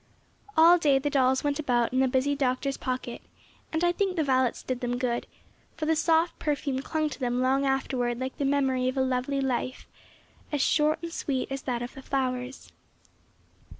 All 0.57 0.79
day 0.79 0.97
the 0.97 1.11
dolls 1.11 1.43
went 1.43 1.59
about 1.59 1.93
in 1.93 1.99
the 1.99 2.07
busy 2.07 2.33
Doctor's 2.33 2.75
pocket, 2.75 3.21
and 3.71 3.83
I 3.83 3.91
think 3.91 4.15
the 4.15 4.23
violets 4.23 4.63
did 4.63 4.79
them 4.81 4.97
good, 4.97 5.27
for 5.77 5.85
the 5.85 5.95
soft 5.95 6.39
perfume 6.39 6.81
clung 6.81 7.07
to 7.11 7.19
them 7.19 7.39
long 7.39 7.67
afterward 7.67 8.19
like 8.19 8.39
the 8.39 8.45
memory 8.45 8.87
of 8.89 8.97
a 8.97 9.01
lovely 9.01 9.41
life, 9.41 9.87
as 10.51 10.59
short 10.59 11.03
and 11.03 11.13
sweet 11.13 11.51
as 11.51 11.61
that 11.61 11.83
of 11.83 11.93
the 11.93 12.01
flowers. 12.01 12.71